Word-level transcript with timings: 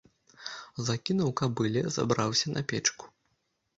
Закінуў 0.87 1.29
кабыле, 1.43 1.81
забраўся 1.99 2.47
на 2.57 2.61
печку. 2.73 3.05